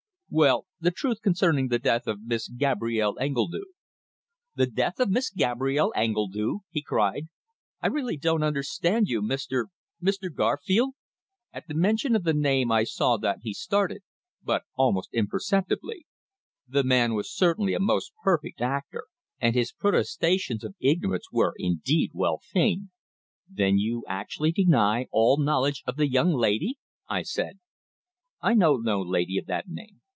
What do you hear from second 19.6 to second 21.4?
protestations of ignorance